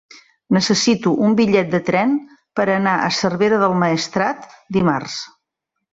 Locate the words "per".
2.61-2.67